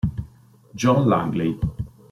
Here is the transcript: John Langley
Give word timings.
John 0.73 1.05
Langley 1.05 1.53